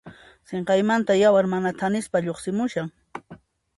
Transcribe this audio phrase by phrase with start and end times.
[0.51, 2.91] Sinqaymanta yawar mana thanispa lluqsimushan.